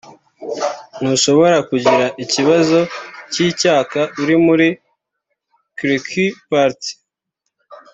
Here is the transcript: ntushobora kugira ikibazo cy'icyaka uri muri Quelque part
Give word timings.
ntushobora 0.99 1.57
kugira 1.69 2.05
ikibazo 2.23 2.79
cy'icyaka 3.31 3.99
uri 4.21 4.35
muri 4.45 4.67
Quelque 5.77 6.25
part 6.49 6.81